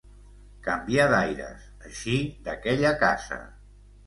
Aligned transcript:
Canviar 0.67 1.05
d'aires, 1.11 1.67
eixir 1.91 2.17
d'aquella 2.49 2.95
casa. 3.05 3.41